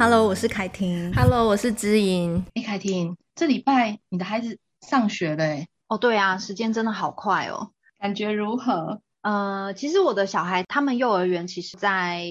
[0.00, 1.12] Hello，我是凯婷。
[1.12, 2.42] Hello，我是知音。
[2.54, 5.68] 哎，凯婷，这礼拜你的孩子上学了哎。
[5.88, 7.72] 哦，对啊，时间真的好快哦。
[7.98, 9.02] 感觉如何？
[9.20, 12.24] 呃，其实我的小孩他们幼儿园其实在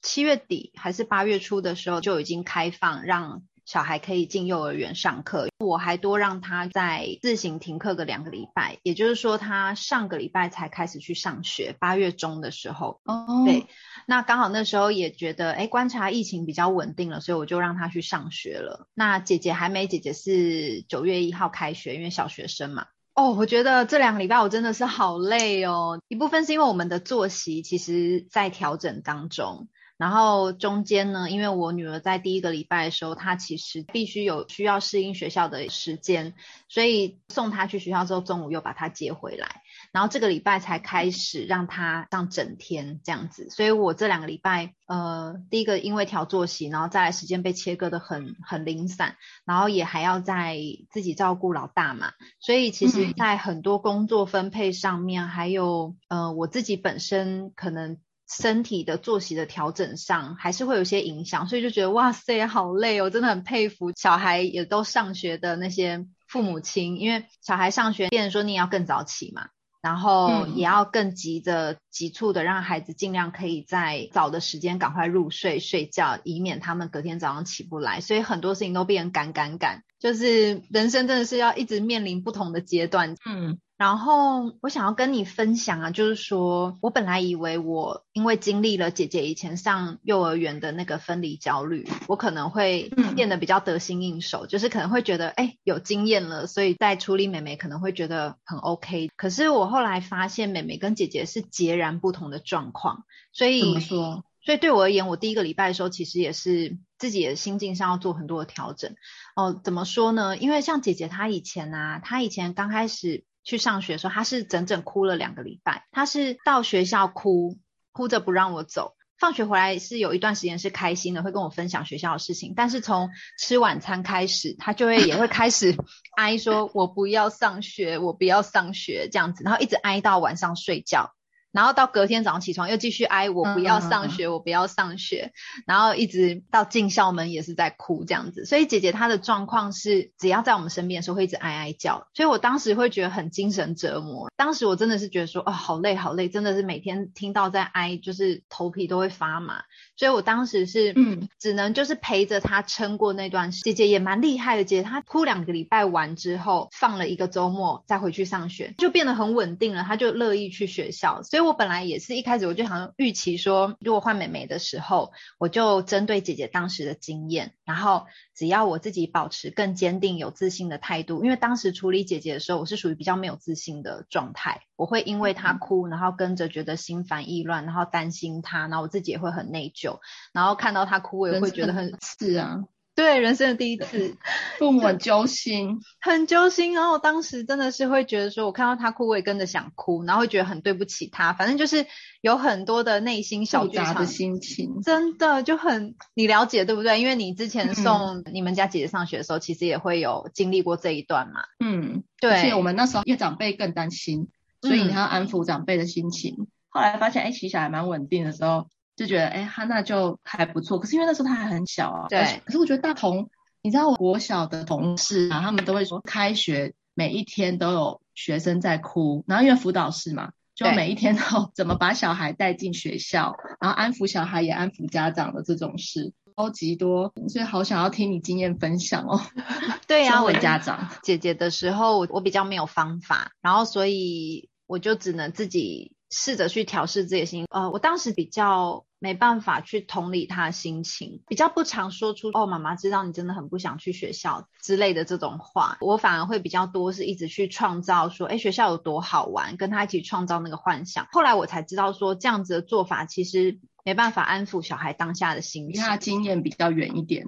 [0.00, 3.42] 七月底还是八月初的时候就已经开放让。
[3.66, 12.98] 小孩可以进幼儿园上课，我还多让他在自行停课个两个礼拜，也就是说他上个礼拜才开始去上学，八月中的时候。
[13.04, 13.66] 哦，对，
[14.10, 18.88] 那刚好那时候也觉得，哎，观察疫情比较稳定了，所以我就让他去上学了。
[18.94, 22.86] 那姐姐还没，姐姐是九月一号开学，因为小学生嘛。
[23.12, 29.68] 哦，我觉得这两个礼拜我真的是好累哦，一部分是因为我们的作息其实在调整当中。
[29.98, 36.34] 然后中间呢，因为我女儿在第一个礼拜的时候，她其实必须有需要适应学校的时间，
[36.68, 43.50] 所以送她去学校之后，中午又把她接回来，然后这个礼拜才开始让她上整天这样子。
[43.50, 50.58] 所以我这两个礼拜，呃，第一个因为调作息，然后再来时间被切割的很很零散，然后也还要在
[50.90, 57.98] 自己照顾老大嘛，所以其实在很多工作分配上面，嗯、还有呃我自己本身可能。
[58.28, 69.48] 身体的作息的调整上还是会有些影响，所以就觉得哇塞，好累哦，真的很佩服小孩也都上学的那些父母亲，因为小孩上学，变成说你也要更早起嘛，
[69.80, 83.58] 然后也要更急着急促的让孩子尽量可以在早的时间赶快入睡睡觉，以免他们隔天早上起不来，所以很多事情都变成赶赶赶，就是人生真的是要一直面临不同的阶段，嗯。
[83.78, 99.10] 然后我想要跟你分享啊，就是说我本来以为我因为经历了姐姐以前上幼儿园的那个分离焦虑，我可能会变得比较得心应手，嗯、就是可能会觉得哎有经验了，所以在处理妹妹可能会觉得很 OK。
[99.14, 104.24] 可是我后来发现妹妹跟姐姐是截然不同的状况，所以怎么说？
[104.44, 108.96] 所以对我而言，我第一个礼拜的时候其实也是自己的心境上要做很多的调整。
[109.36, 110.36] 哦，怎么说呢？
[110.36, 113.22] 因为像姐姐她以前啊，她以前刚开始。
[113.48, 115.86] 去上学的时候，他是整整哭了两个礼拜。
[115.90, 117.56] 他是到学校哭，
[117.92, 118.94] 哭着不让我走。
[119.18, 122.52] 放学回来是有一段时间是开心的，会跟我分享学校的事情。
[122.54, 123.08] 但是从
[123.38, 125.74] 吃晚餐开始，他就会也会开始
[126.14, 131.14] 哀说：“我不要上学，我不要上学。”这样子，然后一直哀到晚上睡觉。
[131.50, 135.32] 然后到隔天早上起床又继续哀，我不要上学，我不要上学，
[135.66, 138.44] 然后一直到进校门也是在哭这样子。
[138.44, 144.30] 所以姐姐她的状况是，只要在我们身边的时候会一直哀哀叫，所以我当时会觉得很精神折磨。
[144.36, 149.62] 当时我真的是觉得说，哦，好累好累，真的是每天听到在哀，就是头皮都会发麻。
[149.96, 153.74] 所以我当时是，嗯，只能就是陪着她撑过那段时间。
[153.74, 161.22] 姐姐也蛮厉害的，姐姐她哭两个礼拜完之后，放了一个周末再回去上学，就变得很稳定了，她就乐意去学校。
[161.22, 161.37] 所以。
[161.38, 180.00] 所以我本来也是一开始我就想预期说，如果换美眉的时候，我就针对姐姐当时的经验，然后只要我自己保持更坚定、有自信的态度，因为当时处理姐姐的时候，我是属于比较没有自信的状态，我会因为她哭，然后跟着觉得心烦意乱，然后担心她，然后我自己也会很内疚，
[180.32, 182.64] 然后看到她哭，我也会觉得很是啊。
[182.98, 184.16] 对，人生的第一次，
[184.58, 186.74] 父母很揪心，很揪心。
[186.74, 191.32] 然后我当时真的是会觉得说，我看到他哭，我也跟着想哭，然后会觉得很对不起他。
[191.32, 191.86] 反正就是
[192.22, 197.00] 有很多的内心小剧场的心情，真的就很你了解对不对？
[197.00, 201.42] 因为你之前送你们家姐姐上学的时候，嗯、其实也会有经历过这一段嘛。
[201.64, 202.32] 嗯，对。
[202.32, 204.26] 而且我们那时候因为长辈更担心，
[204.60, 206.34] 所以你还要安抚长辈的心情。
[206.36, 208.66] 嗯、后来发现，哎，其实还蛮稳定的时候。
[208.98, 210.80] 就觉得哎，哈娜就还不错。
[210.80, 212.08] 可是因为那时候他还很小啊。
[212.08, 212.42] 对。
[212.44, 213.30] 可是我觉得大同，
[213.62, 229.20] 你知道我国小的同事啊，他们都会说，开学每一天都有学生在哭，然后因为辅导室嘛，就每一天都怎么把小孩带进学校，然后安抚小孩也安抚家长的这种事超级多，所以好想要听你经验分享哦。
[229.86, 237.46] 对呀、啊，我家长姐姐的时候，我比较没有方法，然后所以我就只能自己试着去调试自己的心。
[237.50, 238.84] 呃，我当时比较。
[239.00, 245.76] 没办法去同理他的心情，比较不常说出“哦，妈妈知道你真的很不想去学校”之类的这种话。
[245.80, 251.06] 我反而会比较多是一直去创造说，哎，学校有多好玩，跟他一起创造那个幻想。
[251.12, 255.74] 后来我才知道说，这样子的做法其实没办法安抚小孩当下的心情。
[255.74, 257.26] 因为他经验比较远一点，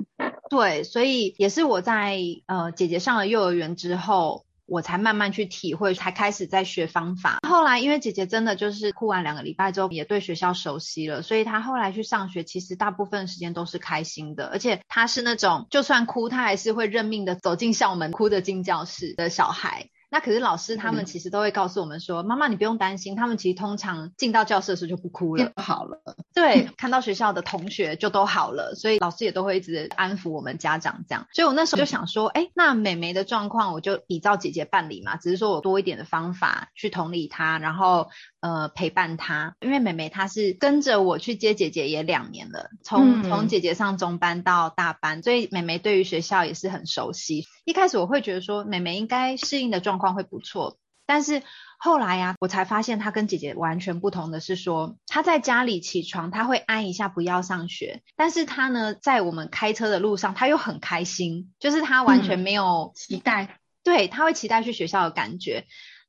[0.49, 4.45] 对，所以也是我在呃姐姐上了幼儿园之后。
[4.71, 7.41] 我才慢慢去体会，才开始在学方法。
[7.43, 14.47] 后来，因为姐姐真的就是哭完两个礼拜之后，也对学校熟悉了，所以她后来去上学，其实大部分时间都是开心的。
[14.47, 19.89] 而且她是那种就算哭，她还是会认命的走进校门，哭着进教室的小孩。
[20.11, 26.03] 那可是老师他们其实都会告诉我们说，妈妈你不用担心，他们其实通常进到教室的时候就不哭了，好了。
[26.35, 31.27] 对，看到学校的同学就都好了，所以老师也都会一直安抚我们家长这样。
[31.33, 38.09] 所以我那时候就想说，哎，那妹妹的状况我就依照姐姐办理嘛，只是说我多一点的方法去同理她，然后
[38.41, 39.55] 呃陪伴她。
[39.61, 47.47] 因为妹妹她是跟着我去接姐姐也两年了，从从姐姐上中班到大班，所以妹妹对于学校也是很熟悉。
[47.65, 51.43] 一开始我会觉得说，妹妹应该适应的状况会不错，但是。
[51.83, 65.65] 后来呀、啊，我才发现他跟姐姐完全不同的是说，他在家里起床，他会按一下不要上学，但是他呢，在我们开车的路上，他又很开心，就是他完全没有期待，对，他会期待去学校的感觉。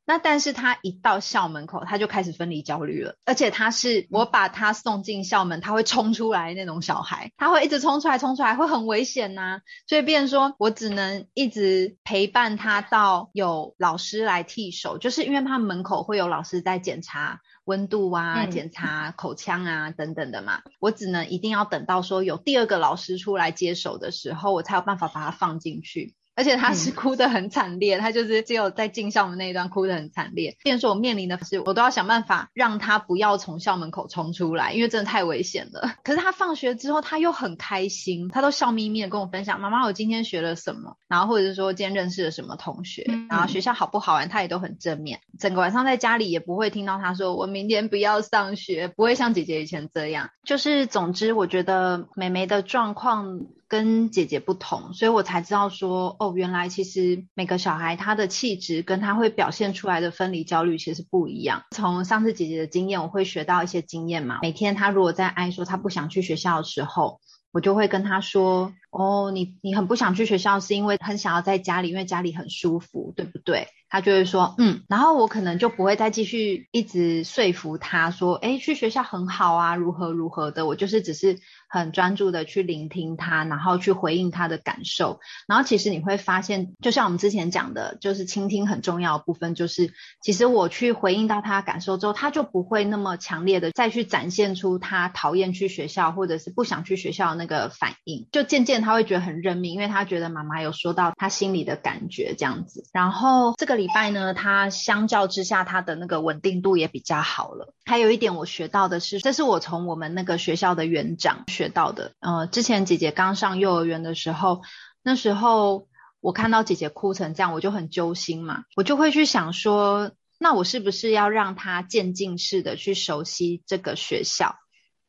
[0.05, 9.61] 那但是他一到校门口，他就开始分离焦虑了，而且他是我把他送进校门，他会冲出来那种小孩，他会一直冲出来，冲出来会很危险呐、啊。
[9.87, 26.15] 所以变成说我只能一直陪伴他到有老师来替手，就是因为他门口会有老师在检查温度啊、检查口腔啊等等的嘛，我只能一定要等到说有第二个老师出来接手的时候，我才有办法把他放进去。
[26.35, 30.55] 而且他是哭得很惨烈，嗯，他就是只有在进校门那一段哭得很惨烈。
[30.63, 35.95] 变成说我面临的是，我都要想办法让他不要从校门口冲出来，因为真的太危险了。
[36.03, 45.19] 可是他放学之后，他又很开心，他都笑眯眯的跟我分享：“妈妈，我今天学了什么？”然后或者是说今天认识了什么同学，然后学校好不好玩，他也都很正面。
[45.37, 50.29] 整个晚上在家里也不会听到他说：“我明天不要上学。”不会像姐姐以前这样。
[50.43, 53.41] 就是总之，我觉得妹妹的状况。
[53.71, 61.63] 跟姐姐不同，所以我才知道说，哦，原来其实每个小孩他的气质跟他会表现出来的分离焦虑其实不一样。
[61.71, 64.39] 从上次姐姐的经验，我会学到一些经验嘛。
[64.41, 67.21] 每天他如果在哀说他不想去学校的时候，
[67.53, 73.69] 我就会跟他说，哦，你你很不想去学校，是因为很想要在家里，因为家里很舒服，对不对？
[73.91, 80.65] 他就会说，嗯，然后我可能就不会再继续一直说服他说，诶，去学校很好啊，如何如何的。
[80.65, 85.19] 我就是只是很专注的去聆听他，然后去回应他的感受。
[85.45, 89.91] 然后其实你会发现，就像我们之前讲的，就是倾听很重要的部分，就是
[90.21, 98.25] 其实我去回应到他的感受之后，他就不会那么强烈的再去展现出他讨厌去学校或者是不想去学校的那个反应。
[98.31, 102.85] 就渐渐他会觉得很认命，因为他觉得妈妈有说到他心里的感觉这样子。
[102.93, 103.80] 然后这个。
[103.81, 107.73] 礼拜呢，它相较之下，它的那个稳定度也比较好了。
[107.85, 112.11] 还有一点我学到的是，这是我从我们那个学校的园长学到的。
[112.19, 114.61] 呃，之前姐姐刚上幼儿园的时候，
[115.01, 115.87] 那时候
[116.19, 124.55] 我看到姐姐哭成这样，我就很揪心嘛，我就会去想说，那我是不是要让她渐进式的去熟悉这个学校？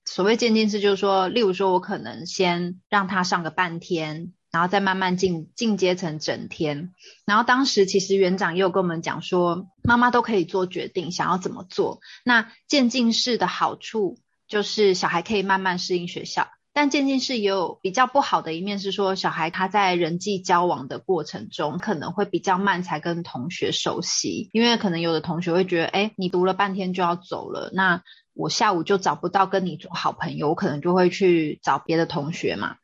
[0.06, 4.32] 所谓渐进式，就是说，例如说我可能先让她上个半天。
[4.52, 6.92] 然后再慢慢进进阶成整天。
[7.24, 12.00] 然后当时其实园长也有跟我们讲说，妈妈都可以做决定，想要怎么做。
[12.24, 28.02] 那渐进式的好处就是小孩可以慢慢适应学校，但渐进式也有比较不好的一面，是说小孩他在人际交往的过程中可能会比较慢才跟同学熟悉，因为可能有的同学会觉得，哎，你读了半天就要走了，那
[28.34, 32.76] 我下午就找不到跟你做好朋友，我可能就会去找别的同学嘛。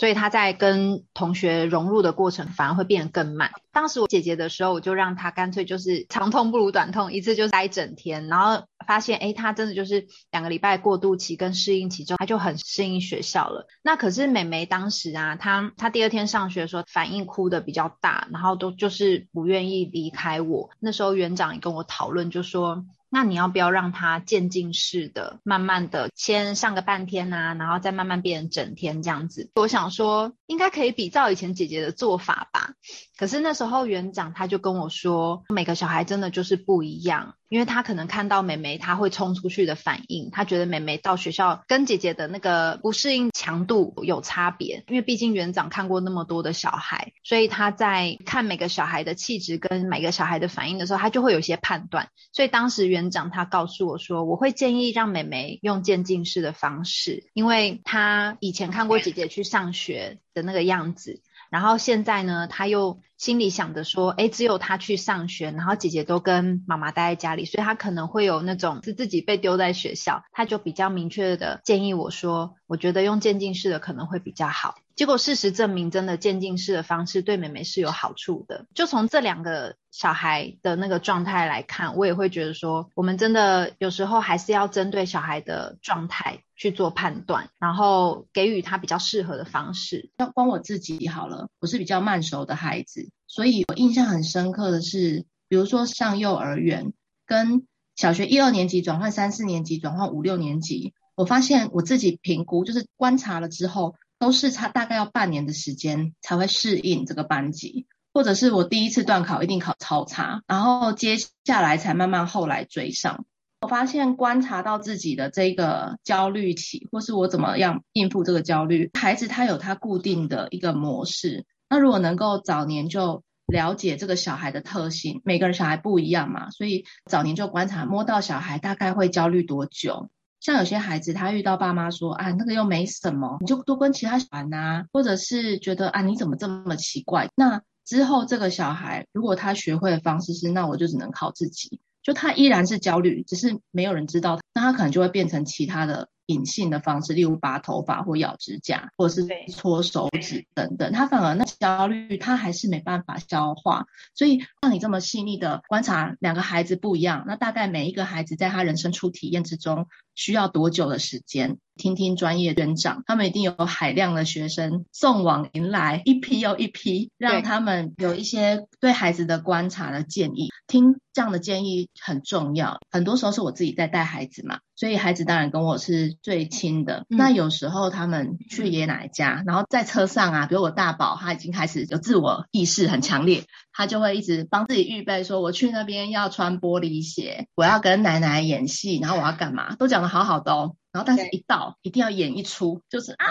[0.00, 3.50] 所以他在跟同学融入的过程反而会变得更慢。
[3.70, 13.66] 当时我姐姐的时候，我就让他干脆就是长痛不如短痛，一次就待整天，然后发现诶，他真的就是两个礼拜过渡期跟适应期之后，他就很适应学校了。
[13.82, 20.70] 那可是妹妹当时啊，她她第二天上学的时候反应哭得比较大，然后都就是不愿意离开我。
[20.80, 22.86] 那时候园长也跟我讨论，就说。
[23.10, 29.50] 那你要不要让他渐进式的，慢慢的先上个半天啊，然后再慢慢变成整天这样子？
[29.54, 32.74] 我想说，应该可以比照以前姐姐的做法吧。
[33.18, 37.34] 可是那时候园长他就跟我说，每个小孩真的就是不一样。
[37.50, 44.84] 因为他可能看到妹妹，他会冲出去的反应，他觉得妹妹到学校跟姐姐的那个不适应强度有差别。
[44.86, 52.08] 因为毕竟园长看过那么多的小孩，所以他在看每个小孩的气质跟每个小孩的反应的时候，他就会有些判断。
[52.32, 61.20] 所以当时园长他告诉我说，我会建议让妹妹用渐进式的方式，因为他以前看过姐姐去上学的那个样子。
[61.50, 74.76] 然后现在呢，他又心里想着说，哎，只有他去上学，然后姐姐都跟妈妈待在家里，所以他可能会有那种是自己被丢在学校，他就比较明确的建议我说，我觉得用渐进式的可能会比较好。
[75.00, 78.66] 结果事实证明，真的渐进式的方式对妹妹是有好处的。
[78.74, 90.10] 就从这两个小孩的那个状态来看，我也会觉得说，我们真的有时候还是要针对小孩的状态去做判断，然后给予他比较适合的方式。
[90.18, 96.92] 要光我自己好了，我是比较慢熟的孩子，所以我印象很深刻的是，比如说上幼儿园
[97.24, 97.66] 跟
[97.96, 100.92] 小学一二年级转换三四年级转换五六年级。
[101.14, 113.24] 我发现我自己评估，就是观察了之后，都是差大概要半年的时间才会适应这个班级，或者是我第一次段考一定考超差，然后接下来才慢慢后来追上。
[113.62, 121.46] 我发现观察到自己的这个焦虑期，或是我怎么样应付这个焦虑，孩子他有他固定的一个模式。
[121.68, 130.10] 那如果能够早年就了解这个小孩的特性，每个人小孩不一样嘛，所以早年就观察，摸到小孩大概会焦虑多久。
[130.40, 137.28] 像有些孩子他遇到爸妈说啊，那个又没什么，你就多跟其他小孩玩啊，或者是觉得啊，你怎么这么奇怪？
[137.36, 141.80] 那之后这个小孩如果他学会的方式是，那我就只能靠自己。
[142.02, 150.92] 就他依然是焦虑，只是没有人知道，那他可能就会变成其他的隐性的方式，例如拔头发或咬指甲，或者是搓手指等等。
[150.92, 153.86] 他反而那焦虑，他还是没办法消化。
[154.14, 161.58] 所以像你这么细腻的观察，两个孩子不一样，那大概每一个孩子在他人生初体验之中需要多久的时间？
[161.76, 170.50] 听听专业园长，他们一定有海量的学生送往迎来一批又一批，让他们有一些对孩子的观察的建议。
[170.66, 172.78] 听这样的建议很重要。
[172.90, 177.04] 很多时候是我自己在带孩子嘛，所以孩子当然跟我是最亲的。
[177.10, 183.44] 嗯、那有时候他们去爷爷奶奶家，然后在车上啊，比如我大宝他已经开始有自我意识很强烈，
[183.74, 190.76] 他就会一直帮自己预备说，我去那边要穿玻璃鞋，我要跟奶奶演戏，然后我要干嘛，都讲的好好的哦。
[190.92, 193.26] 然后，但是一到一定要演一出，就是啊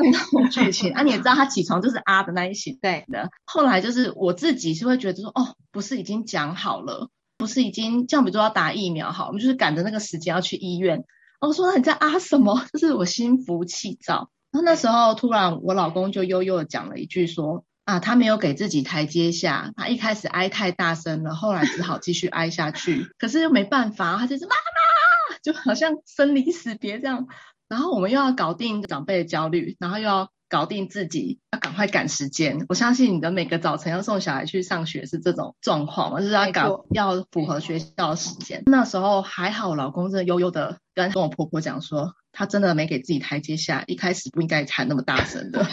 [0.00, 3.28] 那种剧情啊，你也知道他起床就是啊的那一型对的。
[3.44, 11.04] 后来就是我自己是会觉得说，哦，不是已经讲好了，不是已经像比如说要打疫苗好，我们就是赶着那个时间要去医院。
[11.40, 12.64] 我说你在啊什么？
[12.72, 14.30] 就是我心浮气躁。
[14.50, 23.06] 然后那时候突然我老公就悠悠的讲了一句说，啊，他没有给自己台阶下，他一开始哀太大声了，后来只好继续哀下去。
[23.18, 24.84] 可是又没办法，他就是妈妈。
[25.42, 27.26] 就好像生离死别这样，
[27.68, 32.64] 然后我们又要搞定长辈的焦虑，然后又要搞定自己，要赶快赶时间。
[32.68, 38.62] 我相信你的每个早晨要送小孩去上学是这种状况嘛，就是要赶要符合学校的时间。
[38.66, 45.66] 那时候还好，我老公真的悠悠的跟跟我婆婆讲说，他真的没给自己台阶下，一开始不应该喊那么大声的。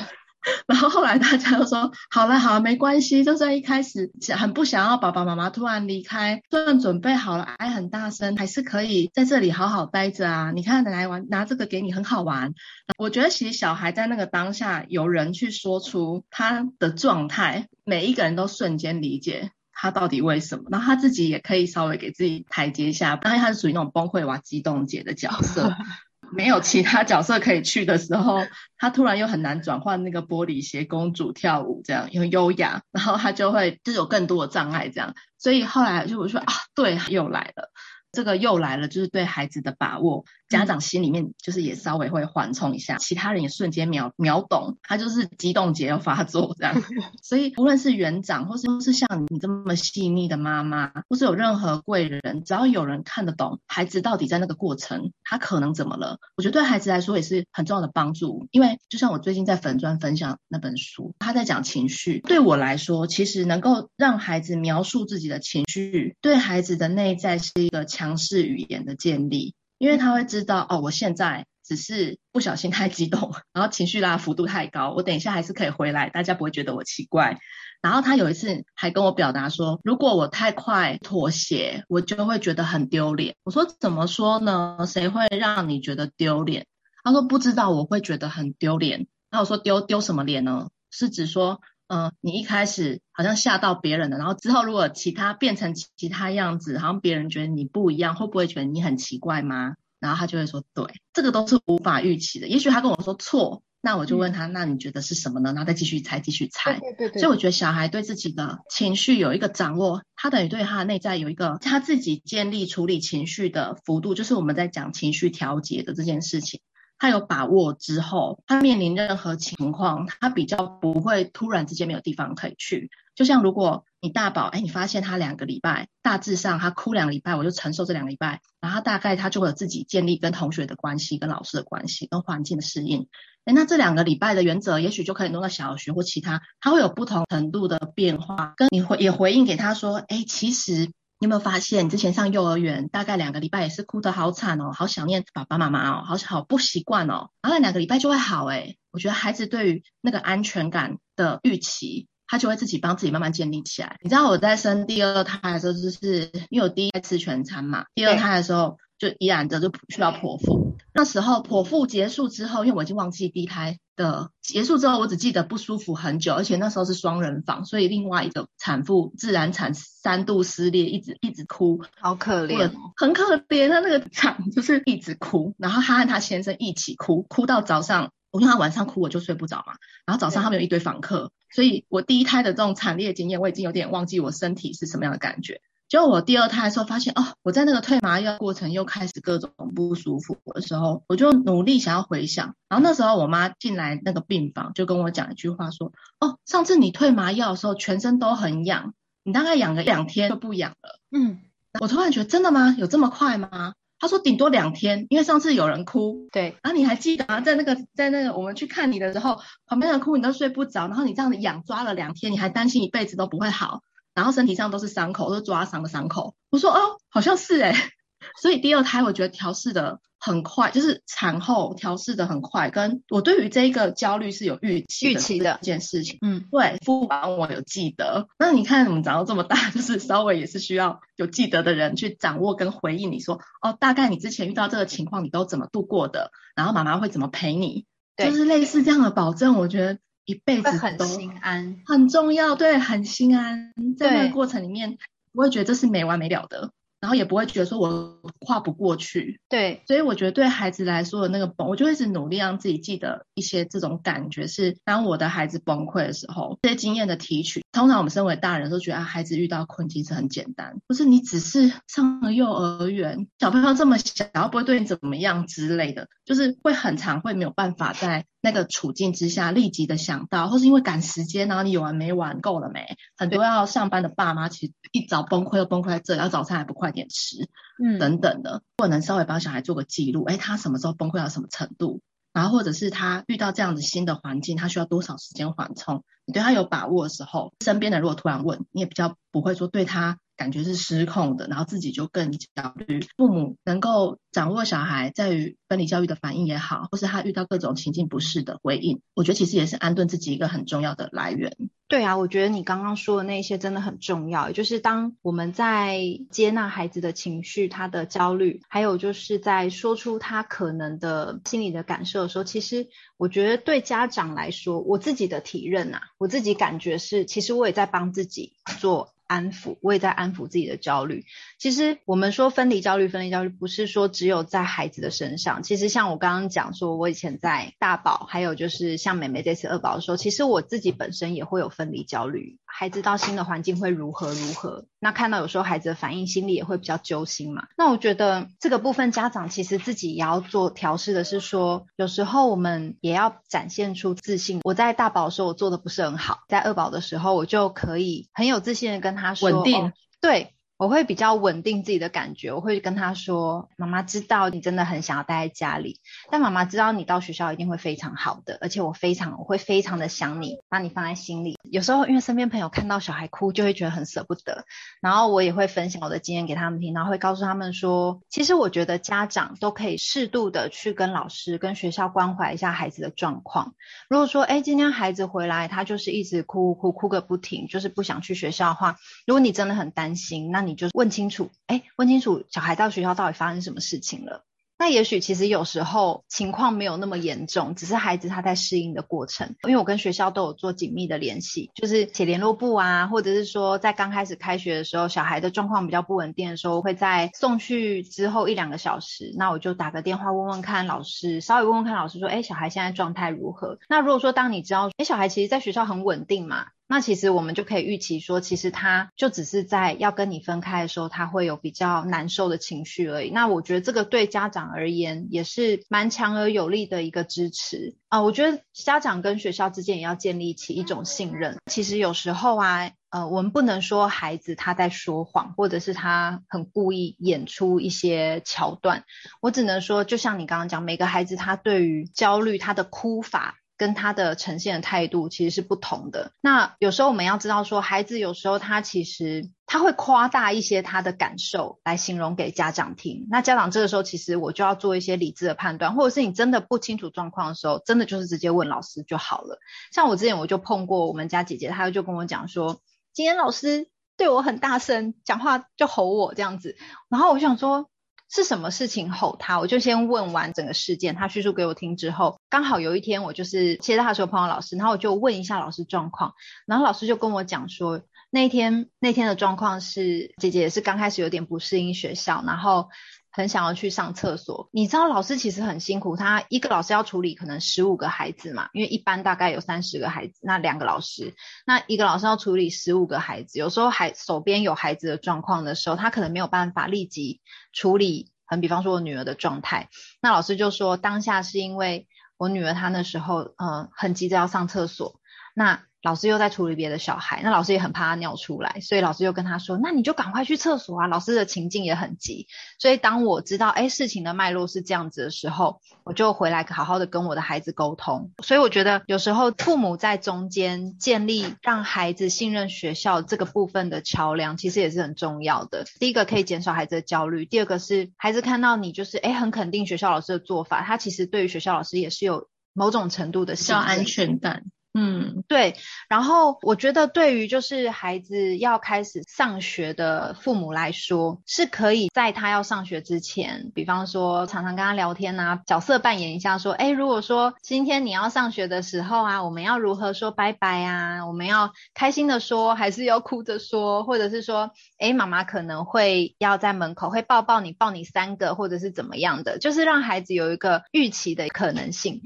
[0.67, 3.23] 然后后来大家都说好了好了，没关系。
[3.23, 10.51] 就算一开始很不想要爸爸妈妈突然离开，就算准备好了，爱很大声，还是可以在这里好好待着啊。
[10.51, 12.53] 你看，来玩拿这个给你，很好玩。
[12.97, 20.65] 我觉得其实小孩在那个当下，有人去说出他的状态，每一个人都瞬间理解他到底为什么。
[20.71, 25.75] 然后他自己也可以稍微给自己台阶下，当然他是属于那种崩溃娃激动姐的角色。
[26.33, 28.39] 没有其他角色可以去的时候，
[28.77, 37.71] 他突然又很难转换那个玻璃鞋公主跳舞这样，又优雅，然后他就会就有更多的障碍这样，所以后来就我说啊，对，又来了。
[38.11, 46.75] 这个又来了，就是对孩子的把握，家长心里面就是也稍微会缓冲一下，其他人也瞬间秒秒懂，他就是激动节要发作 这样。
[47.23, 58.49] 所以无论是园长，或是是像你这么细腻的妈妈，或是有任何贵人，只要有人看得懂孩子到底在那个过程他可能怎么了，我觉得对孩子来说也是很重要的帮助。
[58.51, 68.00] 因为就像我最近在粉砖分享那本书，他在讲情绪，对我来说，其实能够让孩子描述自己的情绪，对孩子的内在是一个强。
[68.01, 77.37] 强势语言的建立，因为他会知道哦，我现在只是不小心太激动，然后情绪拉幅度太高，我等一下还是可以回来，大家不会觉得我奇怪。
[77.79, 83.35] 然后他有一次还跟我表达说，如果我太快妥协，我就会觉得很丢脸。
[83.43, 84.79] 我说怎么说呢？
[84.87, 86.65] 谁会让你觉得丢脸？
[87.03, 89.05] 他说不知道，我会觉得很丢脸。
[89.29, 90.69] 那我说丢丢什么脸呢？
[90.89, 91.61] 是指说。
[91.91, 99.75] 嗯、呃，你一开始好像吓到别人了，然后之后如果其他变成其他样子，好像别人觉得你不一样，会不会觉得你很奇怪吗？
[99.99, 102.47] 然后他就会说，对，这个都是无法预期的。
[102.47, 105.51] 也许他跟我说错，那我就问他，嗯、那你觉得是什么呢？
[105.51, 106.79] 然后再继续猜，继续猜。
[106.79, 107.19] 对对对。
[107.19, 116.61] 所以我觉得小孩对自己的情绪有一个掌握，他等于对他的内在有一个他自己建立处理情绪的幅度，就是我们在讲情绪调节的这件事情。
[117.01, 122.91] 他有把握之后，他面临任何情况，他比较不会突然之间没有地方可以去。
[123.15, 133.07] 就像如果你大宝，哎，你发现他两个礼拜，大致上他哭两个礼拜，我就承受这两个礼拜，然后大概他就会有自己建立跟同学的关系、跟老师的关系、跟环境的适应。
[133.45, 138.53] 哎，那这两个礼拜的原则，也许就可以弄到小学或其他，他会有不同程度的变化。
[138.55, 140.91] 跟你回也回应给他说，哎，其实。
[141.21, 148.79] 你有没有发现，你之前上幼儿园大概两个礼拜也是哭得好惨哦，好想念爸爸妈妈哦，好好不习惯哦，然后两个礼拜就会好诶。
[148.89, 153.97] 我觉得孩子对于那个安全感的预期，他就会自己帮自己慢慢建立起来。
[154.01, 160.77] 你知道我在生第二胎的时候，就是因为我第一胎吃全餐嘛，第二胎的时候就依然的就需要剖腹。
[160.93, 173.69] 那时候剖腹结束之后，因为我已经忘记第一胎的结束之后，我只记得不舒服很久，而且那时候是双人房，所以另外一个产妇自然产三度撕裂，一直一直哭，好可怜，很可怜。
[173.69, 178.11] 她那个产 就是一直哭，然后她和她先生一起哭，哭到早上。
[178.31, 179.73] 我因为他晚上哭，我就睡不着嘛。
[180.05, 185.59] 然后早上他们有一堆访客，所以我第一胎的这种惨烈经验，我已经有点忘记我身体是什么样的感觉。
[185.91, 192.55] 结果我第二胎的时候发现，哦，我在那个退麻药过程又开始各种不舒服的时候，我就努力想要回想。
[192.69, 198.93] 然后那时候我妈进来那个病房，就跟我讲一句话说：“哦，上次你退麻药的时候全身都很痒，
[199.25, 201.39] 你大概痒个两天就不痒了。”嗯，
[201.81, 202.73] 我突然觉得真的吗？
[202.77, 203.73] 有这么快吗？
[203.99, 213.81] 他说顶多两天，因为上次有人哭，对，然后你还记得啊，在那个在那个我们去看你的时候，旁边人哭你都睡不着，然后你这样子痒抓了两天，你还担心一辈子都不会好，
[214.13, 216.35] 然后身体上都是伤口，都是抓伤的伤口。
[216.49, 217.75] 我说哦，好像是诶。
[218.39, 226.19] 所以第二胎我觉得调试的很快，就是产后调试的很快，跟我对于这一个焦虑是有预期预期的一件事情。
[226.21, 228.27] 嗯，对，父母我有记得。
[228.37, 236.31] 那你看我们长到这么大，就是稍微也是需要有记得的人去掌握跟回应你说，哦，大概你之前遇到这个情况，你都怎么度过的？
[236.55, 237.85] 然后妈妈会怎么陪你？
[238.15, 242.55] 对，就是类似这样的保证，我觉得一辈子都很心安，很重要。
[242.55, 243.73] 对，很心安。
[243.97, 244.97] 在那个过程里面，
[245.33, 246.71] 我会觉得这是没完没了的。
[247.01, 257.61] 然后也不会觉得说我跨不过去，对，所以我觉得对孩子来说的那个崩，我就一直努力让自己记得一些这种感觉，是当我的孩子崩溃的时候，这些经验的提取。
[257.71, 272.85] 通常我们身为大人都觉得啊，孩子遇到困境是很简单，不是你只是上了幼儿园，小朋友这么小，不会对你怎么样之类的，就是会很常会没有办法在那个处境之下立即的想到，或是因为赶时间，然后你有完没完，够了没？
[273.17, 277.49] 很多要上班的爸妈其实一早崩溃又崩溃在这，然后早餐还不快点吃，
[277.83, 282.01] 嗯，等等的，或能稍微帮小孩做个记录，哎，他什么时候崩溃到什么程度？
[282.33, 286.05] 然后或者是他遇到这样子新的环境，他需要多少时间缓冲？
[286.31, 290.17] 对他有把握的时候，身边的如果突然问，你也比较不会说对他。
[290.37, 293.05] 感觉是失控的，然后自己就更焦虑。
[293.15, 301.55] 父母能够掌握小孩在于分离教育的反应也好，或是他遇到各种情境不适的回应，我觉得其实也是安顿自己一个很重要的来源。
[301.87, 305.99] 对啊，我觉得你刚刚说的那些真的很重要，就是当我们在
[306.31, 319.11] 接纳孩子的情绪、他的焦虑，还有就是在说出他可能的心理的感受的时候，其实我觉得对家长来说，我自己的体认啊，我自己感觉是，其实我也在帮自己做。
[319.25, 321.23] 安抚，我也在安抚自己的焦虑。
[321.57, 325.63] 其实我们说分离焦虑，分离焦虑不是说只有在孩子的身上。
[325.63, 332.59] 其实像我刚刚讲说，我以前在大宝，还有就是像妹妹这次二宝的时候，其实我自己本身也会有分离焦虑。
[332.73, 334.85] 孩子到新的环境会如何如何？
[334.99, 337.67] 那看到有时候孩子的反应，心里也会比较揪心嘛。
[337.77, 344.61] 那我觉得这个部分家长其实自己也要做调试的，是说有时候我们也要展现出自信。
[344.63, 350.55] 我在大宝的时候我做的不是很好，在二宝的时候我就可以很有自信的跟他说，稳定，哦，对。
[350.81, 355.99] 我会比较稳定自己的感觉，我会跟他说：“妈妈知道你真的很想要待在家里，
[356.31, 361.55] 但妈妈知道你到学校一定会非常好的，而且我非常我会非常的想你，把你放在心里。
[361.61, 364.65] 有时候因为身边朋友看到小孩哭，就会觉得很舍不得，
[365.01, 373.75] 然后我也会分享我的经验给他们听，然后会告诉他们说，其实我觉得家长都可以适度的去跟老师、跟学校关怀一下孩子的状况。
[374.09, 378.95] 如果说，哎，今天孩子回来，他就是一直哭哭哭个不停，就是不想去学校的话，
[379.27, 380.70] 如果你真的很担心，那你。
[380.71, 384.45] 你就问清楚，哎，问清楚小孩到学校到底发生什么事情了？
[384.79, 389.53] 那也许其实有时候情况没有那么严重，只是孩子他在适应的过程。
[389.67, 403.77] 因为我跟学校都有做紧密的联系，就是写联络簿啊，或者是说在刚开始开学的时候，小孩的状况比较不稳定的时候，我会在送去之后一两个小时，那我就打个电话问问看老师，稍微问问看老师说，哎，小孩现在状态如何？
[403.87, 406.65] 那如果说当你知道，哎，小孩其实在学校很稳定嘛。
[406.91, 413.29] 那其实我们就可以预期说，其实他就只是在要跟你分开的时候，他会有比较难受的情绪而已。
[413.29, 418.21] 那我觉得这个对家长而言也是蛮强而有力的一个支持啊。
[418.21, 421.59] 我觉得家长跟学校之间也要建立起一种信任。
[421.67, 429.05] 其实有时候啊，呃，我们不能说孩子他在说谎，或者是他很故意演出一些桥段。
[429.39, 433.55] 我只能说，就像你刚刚讲，每个孩子他对于焦虑，他的哭法。
[433.81, 436.33] 跟他的呈现的态度其实是不同的。
[436.39, 443.25] 那有时候我们要知道说，孩子有时候他其实他会夸大一些他的感受来形容给家长听。
[443.31, 449.57] 那家长这个时候其实我就要做一些理智的判断，或者是你真的不清楚状况的时候，真的就是直接问老师就好了。
[449.91, 452.81] 像我之前我就碰过我们家姐姐，她就跟我讲说，
[453.13, 456.77] 今天老师对我很大声，讲话就吼我这样子。
[457.09, 457.89] 然后我想说。
[458.31, 459.59] 是什么事情吼他？
[459.59, 466.33] 我就先问完整个事件，他叙述给我听之后，刚好有一天我就是接到他时候碰到老师，然后我就问一下老师状况，
[466.65, 472.89] 然后老师就跟我讲说，那天那天的状况是姐姐也是刚开始有点不适应学校，然后。
[473.31, 481.33] 很想要去上厕所，你知道老师其实很辛苦，他一个老师要处理可能十五个孩子嘛，因为一般大概有三十个孩子，那两个老师，
[481.65, 487.39] 那一个老师要处理十五个孩子，有时候还手边有孩子的状况的时候，他可能没有办法立即
[487.71, 489.89] 处理，很比方说我女儿的状态，
[490.21, 495.21] 那老师就说当下是因为我女儿她那时候嗯、很急着要上厕所，
[495.55, 495.83] 那。
[496.01, 502.47] 老师又在处理别的小孩，那老师也很怕他尿出来，所以老师又跟他说：“那你就赶快去厕所啊！”老师的情境也很急，
[502.79, 508.31] 所以当我知道哎事情的脉络是这样子的时候，我就回来好好的跟我的孩子沟通。
[508.43, 515.85] 所以我觉得有时候父母在中间建立让孩子信任学校这个部分的桥梁，其实也是很重要的。
[515.99, 524.63] 第一个可以减少孩子的焦虑，第二个是孩子看到你就是哎很肯定学校老师的做法，他其实对于学校老师也是有某种程度的信安全感。
[524.93, 525.75] 嗯，对。
[526.09, 541.25] 然后我觉得，对于就是孩子要开始上学的父母来说，是可以在他要上学之前，比方说常常跟他聊天啊，角色扮演一下，说，哎，如果说今天你要上学的时候啊，我们要如何说拜拜啊？
[541.25, 544.03] 我们要开心的说，还是要哭着说？
[544.03, 549.57] 或者是说，哎，妈妈可能会要在门口会抱抱你，抱你三个，或者是怎么样的？
[549.57, 552.21] 就是让孩子有一个预期的可能性。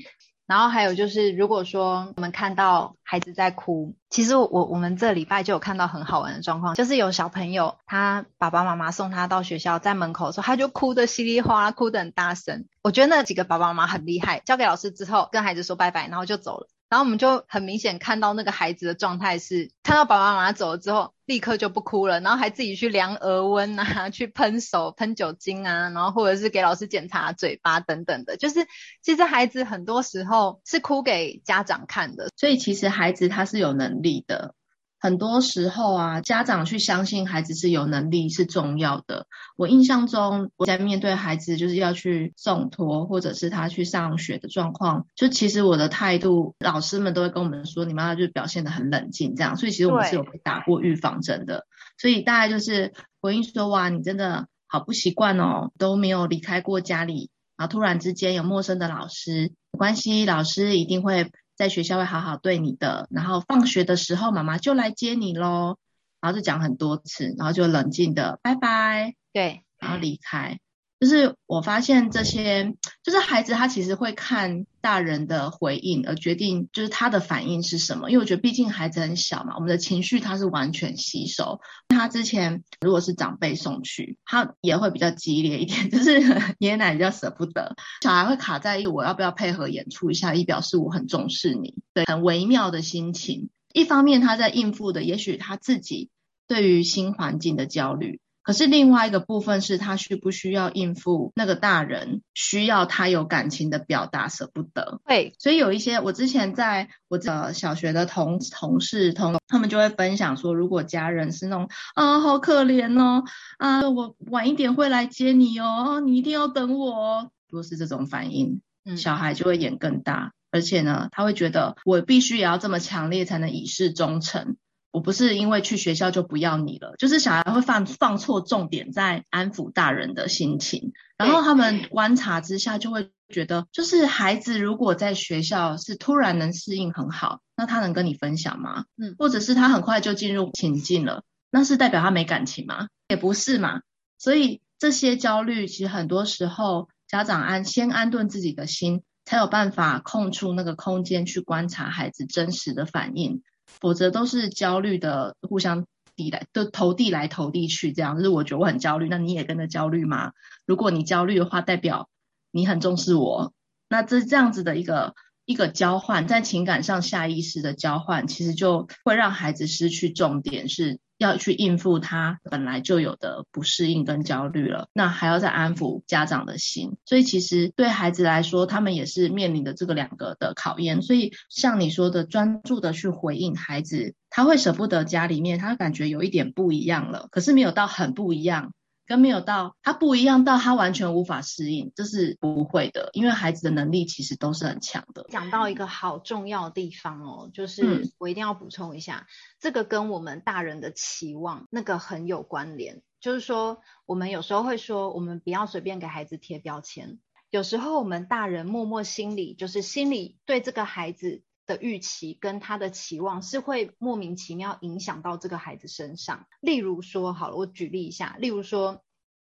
[0.47, 12.65] 然后还有就是，如果说我们看到孩子在哭，其实我我们这礼拜就有看到很好玩的状况，就是有小朋友他爸爸妈妈送他到学校，在门口的时候他就哭得稀里哗啦，哭得很大声。
[12.83, 16.67] 我觉得那几个爸爸妈妈很厉害，交给老师之后跟孩子说拜拜，然后就走了。
[16.89, 28.37] 然后我们就很明显看到那个孩子的状态是，看到爸爸妈妈走了之后，立刻就不哭了，然后还自己去量额温啊， 去喷手、喷酒精啊，然后或者是给老师检查嘴巴等等的。
[28.37, 28.67] 就是
[29.01, 34.53] 其实孩子很多时候是哭给家长看的，所以其实孩子他是有能力的。
[34.97, 39.27] 很多时候啊，家长去相信孩子是有能力是重要的。
[39.55, 49.57] 我印象中，我在面对孩子就是要去送托，或者是他去上学的状况，就其实我的态度，老师们都会跟我们说，你妈妈就表现得很冷静这样。
[49.57, 51.67] 所以其实我们是有被打过预防针的。
[51.97, 61.31] 所以大概就是回应说，哇，你真的好不习惯哦，都没有离开过家里，然后突然之间有陌生的老师，没关系，老师一定会。
[61.55, 65.77] 在学校会好好对你的，然后放学的时候妈妈就来接你喽，
[66.21, 70.59] 然后就讲很多次，然后就冷静的拜拜，对，然后离开。
[70.99, 78.09] 就是我发现这些，就是孩子他其实会看大人的回应而决定，就是他的反应是什么。
[78.09, 81.59] 因为我觉得毕竟孩子很小嘛，我们的情绪他是完全吸收。
[81.89, 86.21] 他之前如果是长辈送去，他也会比较激烈一点， 就是
[86.59, 93.49] 爷爷奶奶比较舍不得，小孩会卡在一个我要不要配合演出一下，以表示我很重视你，对，很微妙的心情。
[93.73, 96.09] 一方面他在应付的，也许他自己
[96.47, 98.21] 对于新环境的焦虑。
[98.45, 105.01] 可是另外一个部分是他需不需要应付那个大人需要他有感情的表达，舍不得。
[105.07, 113.23] 对，所以有一些我之前在我的小学的同同事同他们就会分享说，如果家人是那种啊好可怜哦
[113.57, 117.31] 啊我晚一点会来接你哦，你一定要等我哦。
[117.49, 118.61] 如果是这种反应，
[118.95, 124.55] 小孩就会演更大，而且呢他会觉得我必须也要这么强烈才能以示忠诚。
[124.95, 138.85] 我不是因为去学校就不要你了，就是小孩会放放错重点在安抚大人的心情，然后他们观察之下就会觉得，就是孩子如果在学校是突然能适应很好，那他能跟你分享吗？
[138.95, 142.87] 嗯，或者是他很快就进入情境了，那是代表他没感情吗？
[143.09, 143.81] 也不是嘛。
[144.17, 153.41] 所以这些焦虑其实很多时候家长安先安顿自己的心，才有办法空出那个空间去观察孩子真实的反应。
[153.67, 158.15] 否则都是焦虑的，互相递来，都投递来投递去，这样。
[158.17, 160.31] 就是我觉得我很焦虑，那你也跟着焦虑吗？
[160.65, 162.09] 如果你焦虑的话，代表
[162.51, 163.53] 你很重视我。
[163.89, 165.13] 那这这样子的一个
[165.45, 170.99] 一个交换，在情感上下意识的交换，其实就会让孩子失去重点是。
[171.17, 181.01] 要去应付他本来就有的不适应跟焦虑了，那还要再安抚家长的心，所以其实对孩子来说，他们也是面临的这个两个的考验。
[181.01, 188.73] 所以像你说的，专注的去回应孩子，他会舍不得家里面，他感觉有一点不一样了，可是没有到很不一样。
[189.05, 195.25] 跟没有到他不一样，到他完全无法适应，这是不会的，因为孩子的能力其实都是很强的。
[195.29, 203.01] 讲到一个好重要的地方哦，就是我一定要补充一下，嗯，这个跟我们大人的期望那个很有关联。
[203.21, 207.19] 就是说，我们有时候会说，我们不要随便给孩子贴标签。
[207.49, 216.47] 有时候我们大人默默心里就是心里对这个孩子的预期跟他的期望，是会莫名其妙影响到这个孩子身上。
[216.61, 219.03] 例如说，好了，我举例一下，例如说，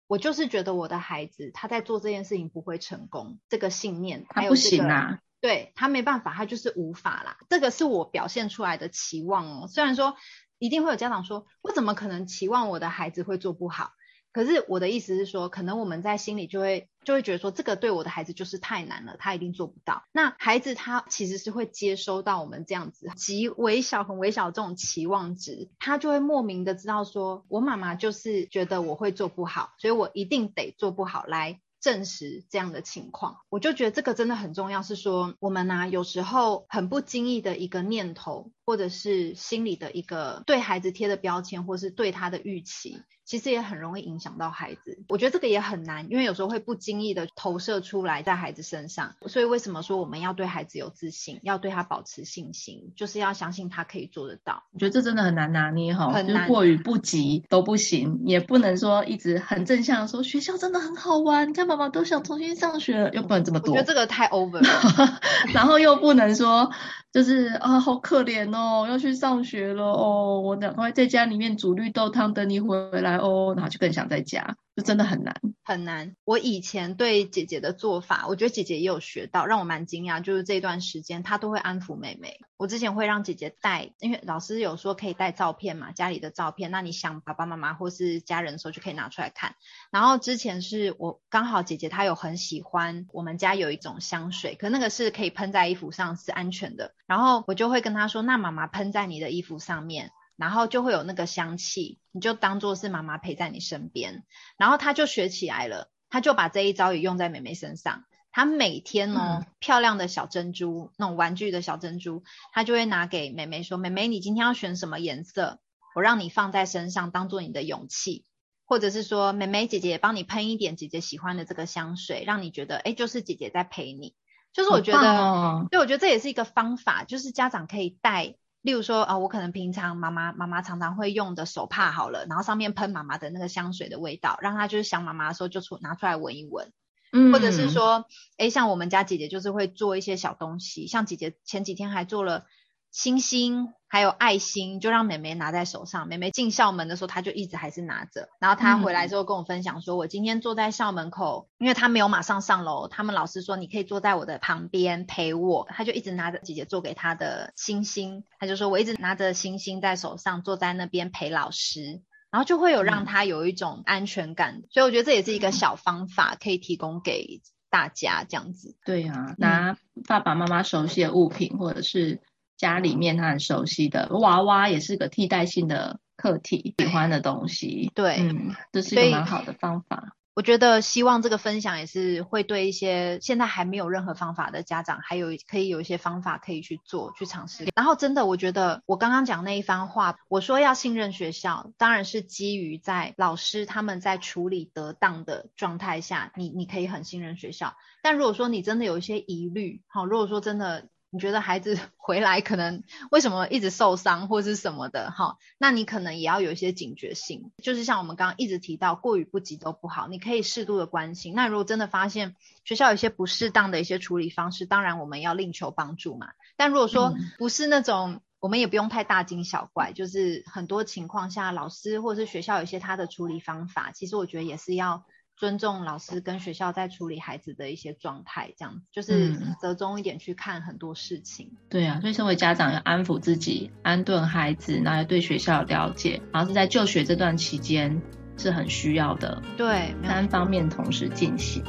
[0.06, 7.38] 我就是觉得我的孩子他在做这件事情不会成功，这个信念他有、这个、不行啊，对，他没办法，他就是无法啦。
[7.48, 9.66] 这个是我表现出来的期望哦。
[9.66, 10.16] 虽然说
[10.58, 13.92] 一定会有家长说，我怎么可能期望我的孩子会做不好？
[14.34, 20.02] 可是我的意思是说，可能我们在心里就会就会觉得说，这个对我的孩子就是太难了，他一定做不到。
[20.10, 33.36] 那孩子他其实是会接收到我们这样子极微小、很微小的这种期望值，他就会莫名的知道说，我妈妈就是觉得我会做不好，所以我一定得做不好来证实这样的情况。
[33.50, 43.02] 我就觉得这个真的很重要，是说我们呢、有时候很不经意的一个念头，或者是心里的一个对孩子贴的标签，或是对他的预期。
[43.26, 49.14] 其实也很容易影响到孩子，我觉得这个也很难，因为有时候会不经意的投射出来在孩子身上。
[49.28, 54.64] 所以为什么说我们要对孩子有自信，要对他保持信心，就是要相信他可以做得到。
[54.74, 63.72] 我觉得这真的很难拿捏哈，很难，过于不及都不行，也不能说一直很正向的说学校真的很好玩，你看妈妈都想重新上学了，又不能这么多。
[63.72, 65.20] 我觉得这个太 over 了，
[65.54, 66.70] 然后又不能说。
[67.14, 74.56] 就是啊，好可怜哦，要去上学了哦，我赶快在家里面煮绿豆汤等你回来哦，然后就更想在家。
[74.76, 76.16] 就真的很难，很难。
[76.24, 80.20] 我以前对姐姐的做法，我觉得姐姐也有学到，让我蛮惊讶。
[80.20, 82.40] 就是这段时间，她都会安抚妹妹。
[82.56, 86.72] 我之前会让姐姐带，因为老师有说可以带照片嘛，家里的照片。
[86.72, 89.54] 那你想爸爸妈妈或是家人的时候，就可以拿出来看。
[89.92, 96.94] 然后之前是我刚好姐姐她有很喜欢，我们家有一种香水，可那个是可以喷在衣服上，是安全的。
[97.06, 100.10] 然后我就会跟她说，那妈妈喷在你的衣服上面。
[100.36, 104.24] 然后就会有那个香气，你就当做是妈妈陪在你身边。
[104.56, 108.04] 然后他就学起来了，他就把这一招也用在妹妹身上。
[108.32, 115.60] 他每天哦，嗯、漂亮的小珍珠，那种玩具的小珍珠，他就会拿给妹妹说：“妹妹，你今天要选什么颜色？
[115.94, 118.24] 我让你放在身上，当做你的勇气。
[118.66, 124.16] 或者是说，妹妹姐姐也帮你喷一点姐姐喜欢的这个香水，让你觉得，哎，就是姐姐在陪你。
[124.52, 136.72] 就是我觉得，哦、对，我觉得这也是一个方法，就是家长可以带。”例如说啊、哦，我可能平常妈妈妈妈常常会用的手帕好了，然后上面喷妈妈的那个香水的味道，让她就是想妈妈的时候就出拿出来闻一闻，
[137.12, 138.06] 嗯，或者是说，
[138.38, 142.46] 哎，像我们家姐姐就是会做一些小东西，像姐姐前几天还做了。
[142.94, 146.06] 星星还有爱心，就让妹妹拿在手上。
[146.06, 148.28] 妹妹进校门的时候，她就一直还是拿着。
[148.38, 158.22] 然后她回来之后跟我分享说：“、我今天坐在校门口，因为她没有马上上楼，他们老师说你可以坐在我的旁边陪我。”她就一直拿着姐姐做给她的星星。
[158.38, 164.62] 她就说：“我一直拿着星星在手上，坐在那边陪老师。”然后就会有让她有一种安全感。
[164.70, 168.76] 所以我觉得这也是一个小方法，可以提供给大家这样子。
[168.84, 169.76] 对、啊，拿
[170.06, 172.22] 爸爸妈妈熟悉的物品，或者是。
[172.56, 177.90] 家里面他很熟悉的娃娃也是个替代性的课题，喜欢的东西。
[177.94, 180.16] 对，嗯，这是一个蛮好的方法。
[180.36, 187.68] 我觉得希望这个分享也是会对一些现在还没有任何方法的家长，还有可以有一些方法可以去做，去尝试。
[187.76, 197.76] 然后真的，我觉得我刚刚讲那一番话，我说要信任学校，当然是基于在老师他们在处理得当的状态下，你你可以很信任学校。
[198.02, 200.88] 但如果说你真的有一些疑虑，好，如果说真的。
[201.14, 205.38] 你觉得孩子 回来可能为什么一直受伤或是什么的哈？
[205.58, 211.32] 那你可能也要有一些警觉性，就是像我们刚刚一直提到，过与不及都不好，你可以适度的关心。
[211.36, 216.30] 那如果真的发现学校有一些不适当的一些处理方式，当然我们要另求帮助嘛。
[216.56, 225.04] 但如果说不是那种，我们也不用太大惊小怪，就是很多情况下老师或者是学校有一些他的处理方法，其实我觉得也是要。
[225.36, 231.48] 尊重老师跟学校在处理孩子的一些状态，这样子就是折中一点去看很多事情。
[231.52, 238.00] 嗯、对啊，所以身为家长要安抚自己，安顿孩子，然后要对学校了解，然后是在就学这段期间
[238.36, 239.42] 是很需要的。
[239.56, 241.62] 对，三方面同时进行。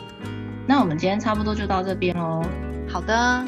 [0.67, 2.43] 那我们今天差不多就到这边哦。
[2.87, 3.45] 好的，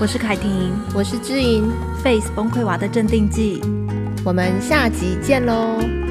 [0.00, 1.70] 我是凯婷，我是知莹
[2.02, 3.60] ，Face 崩溃娃的镇定剂，
[4.24, 6.05] 我们下集见喽。